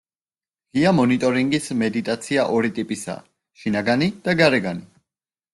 ღია 0.77 0.93
მონიტორინგის 0.99 1.67
მედიტაცია 1.83 2.45
ორი 2.55 2.73
ტიპისაა: 2.79 3.23
შინაგანი 3.65 4.11
და 4.27 4.37
გარეგანი. 4.41 4.87